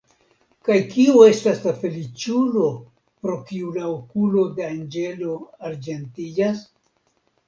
Kaj 0.67 0.75
kiu 0.91 1.19
estas 1.25 1.59
la 1.65 1.73
feliĉulo, 1.83 2.69
pro 3.25 3.35
kiu 3.49 3.73
la 3.75 3.83
okulo 3.97 4.47
de 4.61 4.65
anĝelo 4.69 5.37
arĝentiĝas? 5.71 6.65